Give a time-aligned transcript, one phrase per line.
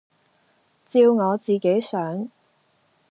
[0.87, 2.27] 照我自己想，